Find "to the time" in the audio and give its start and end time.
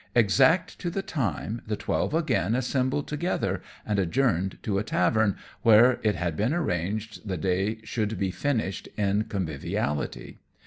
0.79-1.61